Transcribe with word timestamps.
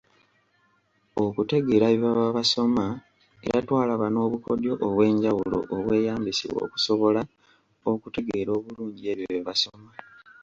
Okutegeera 1.23 1.87
bye 1.89 2.01
baba 2.03 2.25
basoma 2.37 2.85
era 3.47 3.59
twalaba 3.67 4.05
n’obukodyo 4.11 4.73
obw’enjawulo 4.87 5.57
obweyambisibwa 5.75 6.59
okusobola 6.63 7.21
okutegeera 7.91 8.49
obulungi 8.57 9.03
ebyo 9.11 9.27
by’osoma. 9.43 9.91